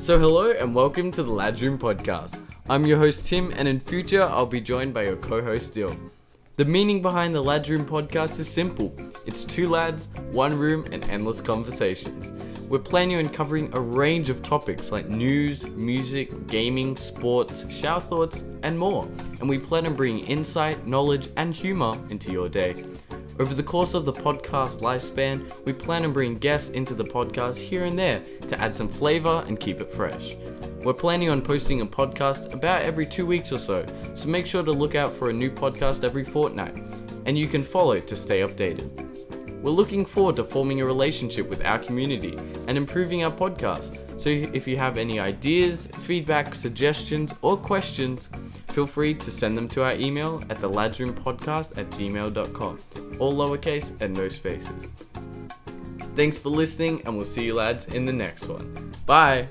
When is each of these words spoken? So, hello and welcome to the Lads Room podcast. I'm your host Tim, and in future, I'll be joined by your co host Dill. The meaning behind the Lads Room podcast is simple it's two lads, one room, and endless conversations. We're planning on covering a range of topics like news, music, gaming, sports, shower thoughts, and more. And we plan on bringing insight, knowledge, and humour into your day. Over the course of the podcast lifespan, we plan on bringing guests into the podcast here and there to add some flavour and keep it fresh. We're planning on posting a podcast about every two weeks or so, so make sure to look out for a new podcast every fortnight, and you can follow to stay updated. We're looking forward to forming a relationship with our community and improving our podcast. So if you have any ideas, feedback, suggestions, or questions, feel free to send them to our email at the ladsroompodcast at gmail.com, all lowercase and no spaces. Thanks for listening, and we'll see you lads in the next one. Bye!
So, 0.00 0.18
hello 0.18 0.50
and 0.52 0.74
welcome 0.74 1.12
to 1.12 1.22
the 1.22 1.30
Lads 1.30 1.60
Room 1.60 1.78
podcast. 1.78 2.40
I'm 2.70 2.86
your 2.86 2.96
host 2.96 3.26
Tim, 3.26 3.52
and 3.54 3.68
in 3.68 3.78
future, 3.78 4.22
I'll 4.22 4.46
be 4.46 4.58
joined 4.58 4.94
by 4.94 5.04
your 5.04 5.16
co 5.16 5.42
host 5.42 5.74
Dill. 5.74 5.94
The 6.56 6.64
meaning 6.64 7.02
behind 7.02 7.34
the 7.34 7.42
Lads 7.42 7.68
Room 7.68 7.84
podcast 7.84 8.40
is 8.40 8.48
simple 8.48 8.94
it's 9.26 9.44
two 9.44 9.68
lads, 9.68 10.08
one 10.32 10.58
room, 10.58 10.86
and 10.90 11.04
endless 11.04 11.42
conversations. 11.42 12.32
We're 12.70 12.78
planning 12.78 13.18
on 13.18 13.28
covering 13.28 13.68
a 13.74 13.80
range 13.80 14.30
of 14.30 14.42
topics 14.42 14.90
like 14.90 15.10
news, 15.10 15.66
music, 15.66 16.46
gaming, 16.46 16.96
sports, 16.96 17.70
shower 17.70 18.00
thoughts, 18.00 18.44
and 18.62 18.78
more. 18.78 19.04
And 19.40 19.50
we 19.50 19.58
plan 19.58 19.86
on 19.86 19.96
bringing 19.96 20.26
insight, 20.26 20.86
knowledge, 20.86 21.28
and 21.36 21.54
humour 21.54 21.94
into 22.08 22.32
your 22.32 22.48
day. 22.48 22.74
Over 23.40 23.54
the 23.54 23.62
course 23.62 23.94
of 23.94 24.04
the 24.04 24.12
podcast 24.12 24.82
lifespan, 24.82 25.50
we 25.64 25.72
plan 25.72 26.04
on 26.04 26.12
bringing 26.12 26.36
guests 26.36 26.68
into 26.68 26.92
the 26.92 27.06
podcast 27.06 27.58
here 27.58 27.86
and 27.86 27.98
there 27.98 28.22
to 28.48 28.60
add 28.60 28.74
some 28.74 28.86
flavour 28.86 29.42
and 29.46 29.58
keep 29.58 29.80
it 29.80 29.90
fresh. 29.90 30.36
We're 30.84 30.92
planning 30.92 31.30
on 31.30 31.40
posting 31.40 31.80
a 31.80 31.86
podcast 31.86 32.52
about 32.52 32.82
every 32.82 33.06
two 33.06 33.24
weeks 33.24 33.50
or 33.50 33.58
so, 33.58 33.86
so 34.12 34.28
make 34.28 34.46
sure 34.46 34.62
to 34.62 34.72
look 34.72 34.94
out 34.94 35.14
for 35.14 35.30
a 35.30 35.32
new 35.32 35.50
podcast 35.50 36.04
every 36.04 36.22
fortnight, 36.22 36.76
and 37.24 37.38
you 37.38 37.48
can 37.48 37.62
follow 37.62 37.98
to 37.98 38.14
stay 38.14 38.40
updated. 38.40 39.09
We're 39.62 39.70
looking 39.70 40.06
forward 40.06 40.36
to 40.36 40.44
forming 40.44 40.80
a 40.80 40.86
relationship 40.86 41.48
with 41.48 41.64
our 41.64 41.78
community 41.78 42.36
and 42.66 42.78
improving 42.78 43.24
our 43.24 43.30
podcast. 43.30 44.20
So 44.20 44.30
if 44.30 44.66
you 44.66 44.76
have 44.76 44.96
any 44.96 45.20
ideas, 45.20 45.86
feedback, 45.86 46.54
suggestions, 46.54 47.34
or 47.42 47.56
questions, 47.56 48.30
feel 48.68 48.86
free 48.86 49.14
to 49.14 49.30
send 49.30 49.56
them 49.56 49.68
to 49.68 49.84
our 49.84 49.94
email 49.94 50.42
at 50.48 50.58
the 50.58 50.70
ladsroompodcast 50.70 51.76
at 51.76 51.90
gmail.com, 51.90 52.78
all 53.18 53.34
lowercase 53.34 54.00
and 54.00 54.14
no 54.14 54.28
spaces. 54.28 54.86
Thanks 56.16 56.38
for 56.38 56.48
listening, 56.48 57.02
and 57.04 57.16
we'll 57.16 57.24
see 57.24 57.44
you 57.44 57.54
lads 57.54 57.86
in 57.88 58.04
the 58.04 58.12
next 58.12 58.46
one. 58.46 58.92
Bye! 59.06 59.48